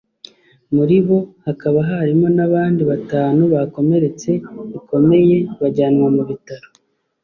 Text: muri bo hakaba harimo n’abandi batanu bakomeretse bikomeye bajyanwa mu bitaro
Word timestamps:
muri 0.75 0.95
bo 1.05 1.19
hakaba 1.45 1.79
harimo 1.89 2.27
n’abandi 2.37 2.81
batanu 2.91 3.41
bakomeretse 3.53 4.29
bikomeye 4.71 5.35
bajyanwa 5.59 6.07
mu 6.15 6.23
bitaro 6.29 6.67